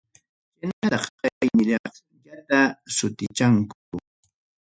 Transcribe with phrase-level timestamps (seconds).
[0.57, 2.59] Chaynatam chay niraqllata
[2.95, 3.75] sutichanku.